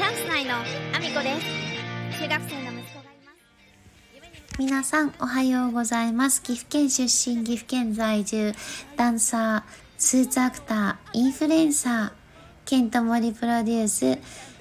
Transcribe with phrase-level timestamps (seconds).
[0.00, 3.32] チャンス内のアミコです中学生の息子がいま
[4.56, 6.40] す皆さんおはようございます。
[6.40, 8.54] 岐阜県出身岐阜県在住
[8.96, 12.12] ダンサースーツアクターインフルエンサー
[12.64, 14.12] ケントモリプロデュース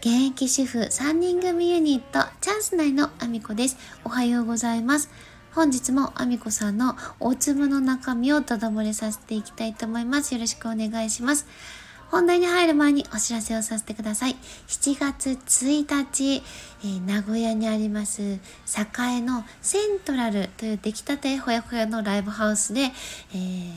[0.00, 3.78] 現役主婦3人組ユニットチャンス内のアミコです。
[4.04, 5.08] おはようございます。
[5.54, 10.34] 本日もアミコさんの大粒の中身をただ漏れさせていきたいと思います。
[10.34, 11.46] よろしくお願いします。
[12.12, 14.36] 本題に入る前にお知らせをさせてください。
[14.68, 16.42] 7月1日、
[16.84, 23.72] えー、名古屋にあります栄のセントラルという出来たてほやほやのライブハウスで、えー、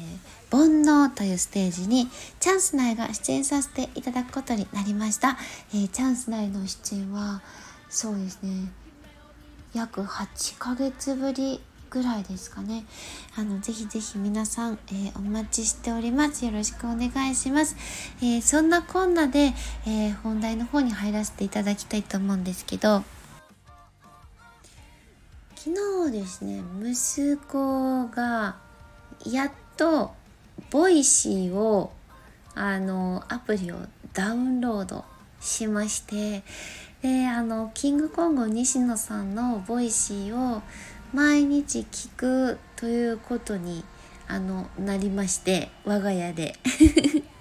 [0.52, 2.10] 煩悩というステージに
[2.42, 5.38] チャンス内が出演させていただくことになりました。
[5.74, 7.42] えー、チャンス内の出演は
[7.90, 8.70] そうですね
[9.74, 11.62] 約8ヶ月ぶり
[11.96, 12.84] ぐらいですかね。
[13.38, 16.44] あの、ぜひぜひ皆さん、えー、お待ちしております。
[16.44, 17.78] よろしくお願いします。
[18.22, 19.54] えー、そんなこんなで、
[19.88, 23.04] えー、本題の方に入らせていただきたいと思うんですけど、
[25.56, 28.58] 昨日ですね、息子が
[29.26, 30.14] やっと
[30.70, 31.94] ボイシーを
[32.56, 33.78] あのアプリを
[34.14, 35.06] ダウンロード
[35.40, 36.44] しまして
[37.02, 40.62] であのキングコング西野さんのボイシーを
[41.14, 43.84] 毎日聞くということに
[44.28, 46.58] あのなりまして我が家で。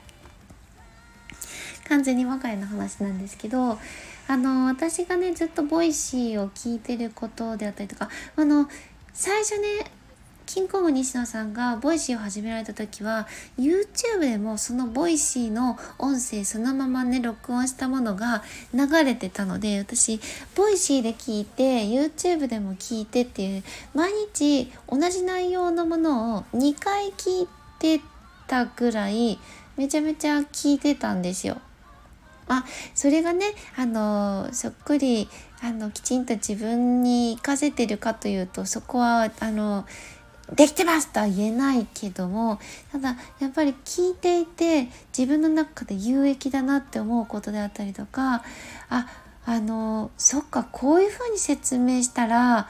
[1.87, 3.79] 完全に我が家の話なんですけど
[4.27, 8.69] あの私がねずっとボイシーを聞いてることであったりとかあの
[9.13, 9.91] 最初ね
[10.47, 13.27] キングコング西野さんがボイシーを始められた時は
[13.59, 18.43] YouTube でもそのボイシーの音声そのままね録音したものが
[18.73, 20.21] 流れてたので私
[20.55, 23.65] ボイシーで聞いて YouTube でも聞いてっていう
[23.95, 27.49] 毎日同じ内容のものを2回聞い
[27.79, 28.01] て
[28.47, 29.39] たぐらい
[29.77, 31.61] めちゃめちゃ聞いてたんですよ。
[32.47, 32.65] あ
[32.95, 35.29] それがねあのそっくり
[35.63, 39.87] あのきちんと自分に活かせてるかというとそこはあの
[40.53, 42.59] できてますとは言えないけども
[42.93, 48.43] ただやっぱり聞いていて自分の中で有益だなって思うことであったりとか
[48.91, 49.07] あ
[49.47, 52.69] あのそっかこういうふうに説明したら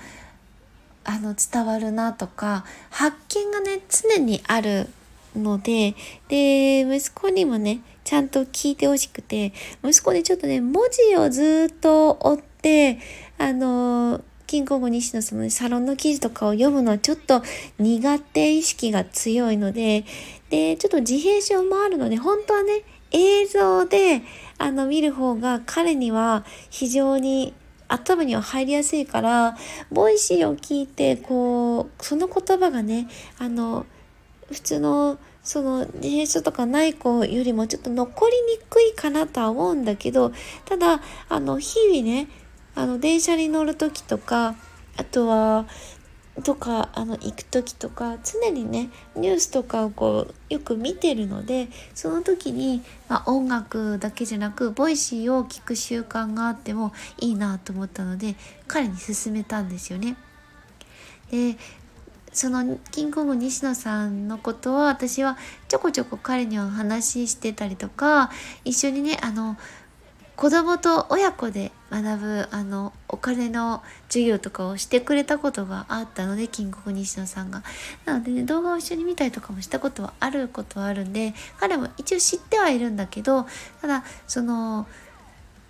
[1.04, 4.88] あの伝わるなとか発見がね常にある
[5.36, 5.94] ので
[6.28, 9.52] で息子にもねちゃんと聞いてほしくて
[9.82, 12.98] 息子にちょっとね文字をずっと追って
[13.38, 17.42] あの金庫後西野さんのサロンの記事とかを読むのはちょっと
[17.78, 20.04] 苦手意識が強いので、
[20.50, 24.22] で、ちょっと自閉症もあるので、本当はね、映像で
[24.58, 27.54] あの見る方が彼には非常に
[27.88, 29.56] 頭には入りやすいから、
[29.90, 33.86] ボイシーを聞いて、こう、その言葉がね、あの、
[34.50, 40.32] 普通のその自閉症とかない子よりもちょっと残りにくいかなとは思うんだけど、
[40.64, 42.28] ただ、あの、日々ね、
[42.74, 44.56] あの電車に乗る時とか
[44.96, 45.66] あとは
[46.42, 58.34] とかあの行く時とか常にねニュースとかをこうよく見てるのでその時に、まあ、音楽だけじゃなくボイシーを聴く習慣があってもいいなと思ったので
[58.66, 60.16] 彼に勧めたんですよね。
[61.30, 61.56] で
[62.32, 68.32] そのキングコング西野さんのことは私はちょこちょこ彼には話してたりとか
[68.64, 69.56] 一緒にねあの
[70.34, 71.70] 子供と親子で
[72.02, 77.62] 学ぶあのお金の授業とかをしてくれたことがあったのでキンコン西野さんが。
[78.04, 83.46] なのでね動画を一緒に見たりとかもしたことはあることはあるんで彼も一応知ってはいるんだけど
[83.80, 84.86] ただその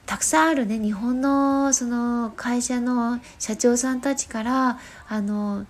[0.07, 5.67] たくさんあるね日本のその会社の社長さんたちからあの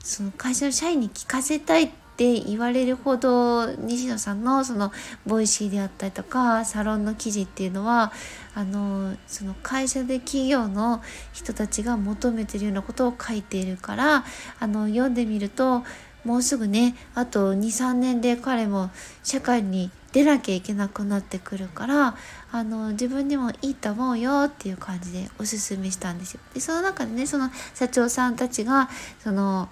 [0.00, 4.92] その会社の社員に聞かせたいってって言われるほど西野さんのその
[5.24, 8.12] ボイシーであったりとかサロンの記事っていうのは
[8.54, 11.00] あのその会社で企業の
[11.32, 14.24] 人たちが求めてるようなことを書いているから
[14.58, 15.82] あの読んでみると
[16.24, 18.90] もうすぐねあと23年で彼も
[19.22, 22.16] 社会に出なきゃいけなくなってくるから
[22.52, 26.40] あの自分にもいいと思うよっていう感じでおすすめしたんですよ。
[26.52, 28.90] でその中でねその社長さんたちが
[29.20, 29.70] その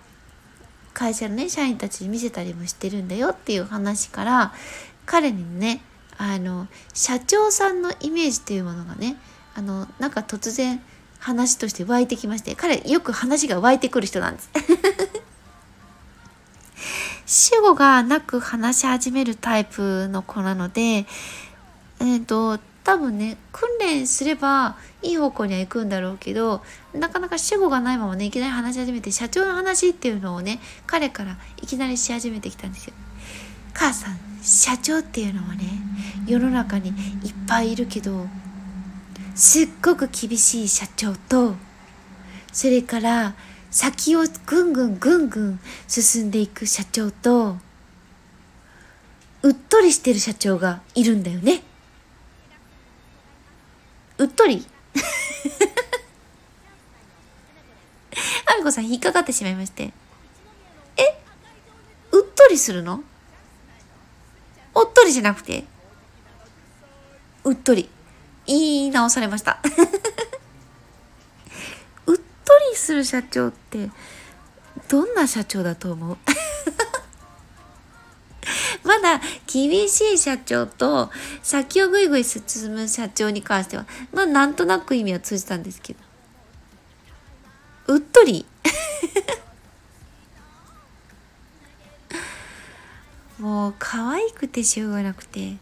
[0.99, 4.53] 会社のね社員たちに見せたりもしてるんだよっていう話から
[5.06, 5.81] 彼にね
[6.17, 9.17] あの社長さんのイメージっていうものがね
[9.55, 10.83] あのなんか突然
[11.21, 14.50] 話として湧いてきまして彼よく話が湧いてくる人なんです。
[17.55, 26.62] 主語がなく話し始めるタイプの子なのでえっ、ー、と多分ね訓練すればいい方向には行くんだろうけど
[26.94, 32.94] なかなか主語がないままねいきなり話し始めて社長の話っていうのをね彼からいきなりし始めてきたんですよ。
[33.75, 35.64] 母さん社長っていうのはね
[36.26, 36.94] 世の中にいっ
[37.46, 38.26] ぱいいるけど
[39.35, 41.56] すっごく厳しい社長と
[42.55, 43.35] それから
[43.70, 47.58] 先をぐんぐんぐんぐん進んでいく社長と
[49.43, 51.68] うっとりしてる社長がいるんだよね。
[54.19, 54.67] うっとり
[58.47, 59.93] あみこさん引っかかってしまいまして。
[60.97, 61.03] え？
[62.12, 63.05] うっとりするの？
[64.75, 65.65] おっとりじゃなくて？
[67.44, 67.88] うっとり。
[68.47, 69.61] 言い直されました。
[72.06, 72.23] うっと
[72.71, 73.91] りする社長って、
[74.88, 76.19] どんな社長だと思う？
[79.19, 81.11] だ厳しい社長と
[81.43, 86.01] 先をぐいぐい進む社長に関しては、まあなんとなく意味は通じたんですけど。
[87.89, 88.45] うっとり
[93.39, 95.57] もう可愛くてしょうがなくて。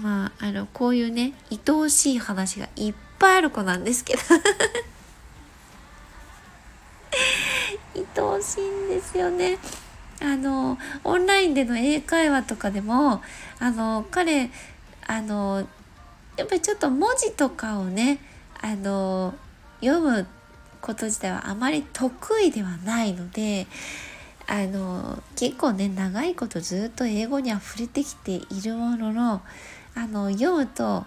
[0.00, 4.22] まあ、あの、こういうね、愛おしい話がいっぱいある子なんですけど
[7.94, 9.58] 愛おしいんですよね。
[10.22, 13.20] あの、オンラインでの英会話とかでも、
[13.58, 14.50] あの、彼、
[15.06, 15.66] あの、
[16.36, 18.20] やっぱりちょっと文字とかをね、
[18.60, 19.34] あの、
[19.80, 20.26] 読む
[20.80, 23.66] こと自体はあまり得意ではないので、
[24.46, 29.42] あの、結構ね、長いことずっと英語に溢れてきているものの、
[29.94, 31.04] あの読むと、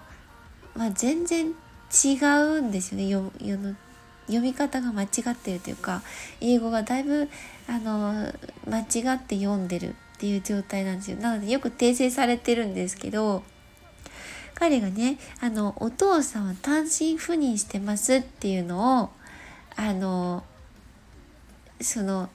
[0.74, 3.10] まあ、全然違うんですよね。
[3.40, 3.74] 読の
[4.26, 6.02] 読み方が間違ってるというか
[6.40, 7.28] 英語がだいぶ
[7.68, 8.32] あの
[8.68, 13.42] 間違って読んでるっていう状態なんですよなのでよく訂正されてるんですけど
[14.54, 19.10] 彼がねあのお父さんは単身赴任してますっていうのを
[19.76, 20.42] あの
[21.80, 22.30] その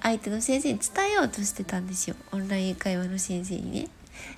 [0.00, 3.88] 相手の先生に伝えようとしてたんですよオンライン会話の先生にね。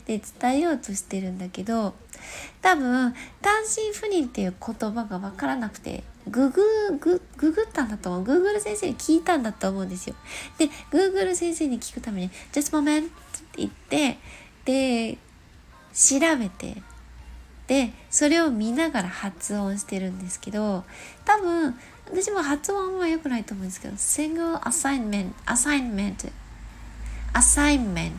[0.06, 1.94] で伝えようとしてるんだけど
[2.62, 6.62] 多分単身赴任っていう言葉が分からなくてググ
[6.98, 8.24] グググったんだと思う。
[8.24, 10.14] グーグル先生に聞いたんだと思うんですよ。
[10.58, 13.12] で、グーグル先生に聞くために、just moment って
[13.56, 14.18] 言って、
[14.64, 15.18] で、
[15.94, 16.82] 調べて、
[17.66, 20.84] で、それを見ながら発音してるんですけど、
[21.24, 21.74] 多分、
[22.06, 26.30] 私も発音は良くないと思うんですけど、single assignment, assignment,
[27.32, 28.12] assignment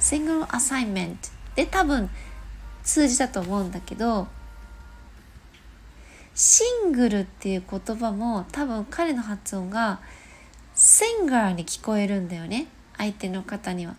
[0.00, 2.10] シングルアサイメントで多分
[2.86, 4.28] 通じたと思うんだけど
[6.36, 10.00] シングルっていう言葉も多分彼の発音が
[10.74, 13.94] シンガーに聞こえるんだよね相手の方には。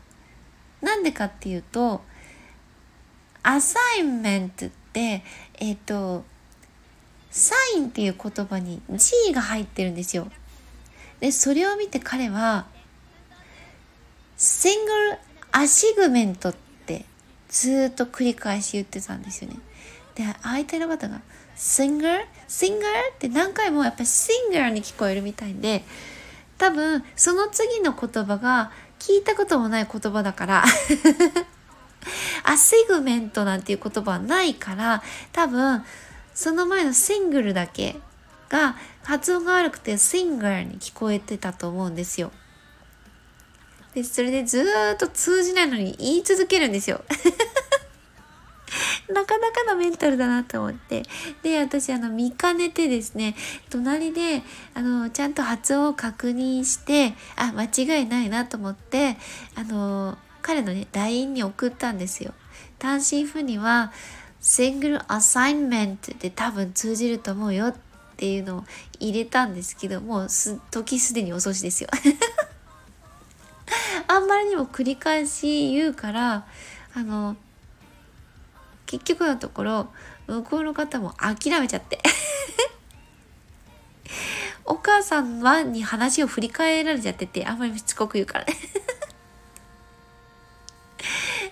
[0.81, 2.01] なんでかっていうと
[3.43, 5.23] アサインメントって
[5.55, 6.23] えっ、ー、と
[7.29, 10.27] サインっていう言葉に G が入ってるんですよ。
[11.19, 12.67] でそれを見て彼は
[14.37, 15.17] シングル
[15.51, 16.66] アシグメントって
[17.59, 19.57] ずっと繰り返し言ってたんですよね。
[20.13, 21.21] で、相手の方が、
[21.55, 25.83] シンガーシンガーって何回もやっぱりシンガーに聞こえるみたいで、
[26.59, 30.63] 多分その次の言葉が聞いたこともない言葉だから
[32.43, 35.03] アシグメントなんていう言葉はないから
[35.33, 35.83] 多分
[36.33, 37.95] その前のシングルだけ
[38.49, 42.31] が発音が悪くてシンガーに聞こえてたと思うんですよ。
[43.97, 44.63] で、それでず
[44.93, 47.03] っと通じないのに言い続けるんですよ。
[49.13, 51.03] なかなかのメンタルだなと思って。
[51.41, 53.35] で、私、あの、見かねてですね、
[53.69, 54.43] 隣で、
[54.73, 59.17] あの、ちゃんと発音を確認して、あ、間違いないなと思って、
[59.55, 62.33] あの、彼のね、LINE に送ったんですよ。
[62.79, 63.91] 単身赴任は、
[64.41, 67.75] シングルアサインメントで多分通じると思うよっ
[68.17, 68.63] ていうのを
[68.99, 71.89] 入れたんですけど、もうす、時すでに遅しですよ。
[74.07, 76.45] あんまりにも繰り返し言うから
[76.93, 77.35] あの
[78.87, 79.87] 結局のところ
[80.25, 81.99] 向こうの方も諦めちゃって。
[84.65, 88.53] お母さんはに話を振り返られちゃっててあんまりしつこく言うからね。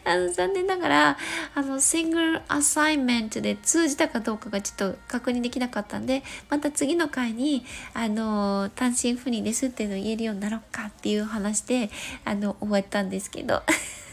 [0.03, 1.17] あの残念ながら
[1.55, 11.89] あのシングルアサイメントで通じたかどうかがちょっと確認できなかったんでまた次の回にあの単身赴任ですっていうのを言えるようになろうかっていう話で
[12.23, 13.63] あの終わったんですけど。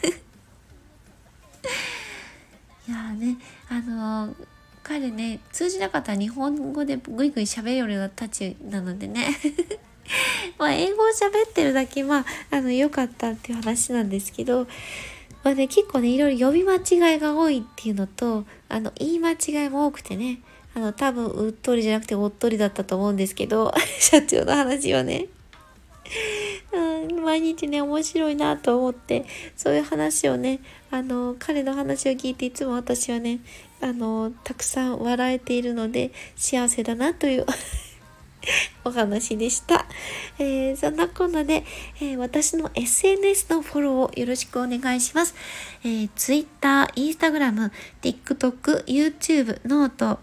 [2.88, 3.36] いやね
[3.68, 4.34] あの
[4.82, 9.28] 彼ね通じなかったら日本語でぐいぐい喋るようなたちなのでね
[10.58, 14.66] まあ英語を喋ってるだけまああの良かったっていう話なんですけど
[15.44, 20.40] まあね、結構ね、いろいろ呼び間違いが多いっていうのと、あの、言い間違いも多くてね、
[20.74, 25.26] あの、多分、うっとりじゃなくておっとりだったと思うんですけど、 社長の話はね。
[27.08, 29.24] 毎日ね、面白いなと思って、
[29.56, 33.40] そういう話をね、あの、彼の話を聞いていつも私はね、
[33.82, 37.46] あのたくさん笑えているので幸せだなという
[38.84, 39.86] お話でした。
[40.38, 41.64] えー、そんなこんなで、
[42.00, 45.34] えー、私の SNS のフォローをよろしくお願いします。
[45.84, 47.70] えー、Twitter、Instagram、
[48.02, 50.18] TikTok、YouTube、 note、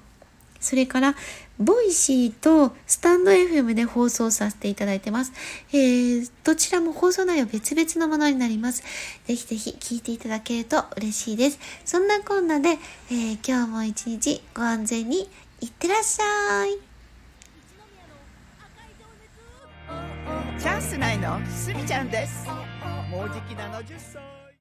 [0.59, 1.15] それから、
[1.57, 5.33] ボイシーとスタンド FM で放送させていただいてます。
[5.73, 8.81] えー、どちらも放送内容別々のものになります。
[9.25, 11.59] ぜひぜひ聞いていただけると嬉しいです。
[11.83, 12.77] そんなこんなで、
[13.11, 15.29] えー、今日も一日ご安全に
[15.61, 16.77] いってらっしゃい。
[20.57, 21.39] チャンスないの？
[21.47, 22.47] すみちゃんです。
[23.09, 24.38] もうじきなの10歳。